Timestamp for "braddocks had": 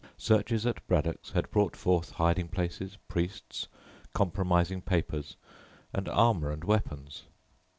0.87-1.51